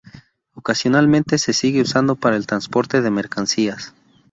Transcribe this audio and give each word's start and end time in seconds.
Ocasionalmente 0.55 1.37
se 1.37 1.53
sigue 1.53 1.81
usando 1.81 2.15
para 2.15 2.35
el 2.35 2.47
transporte 2.47 3.03
de 3.03 3.11
mercancías. 3.11 3.93